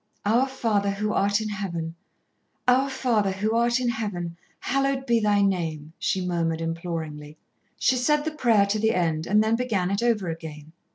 "Our 0.25 0.47
Father 0.47 0.89
who 0.89 1.13
art 1.13 1.41
in 1.41 1.49
Heaven 1.49 1.93
Our 2.67 2.89
Father 2.89 3.31
who 3.33 3.55
art 3.55 3.79
in 3.79 3.89
Heaven, 3.89 4.35
hallowed 4.59 5.05
be 5.05 5.19
Thy 5.19 5.43
name," 5.43 5.93
she 5.99 6.25
murmured 6.25 6.59
imploringly. 6.59 7.37
She 7.77 7.97
said 7.97 8.25
the 8.25 8.31
prayer 8.31 8.65
to 8.65 8.79
the 8.79 8.95
end, 8.95 9.27
and 9.27 9.43
then 9.43 9.55
began 9.55 9.91
it 9.91 10.01
over 10.01 10.27
again. 10.29 10.71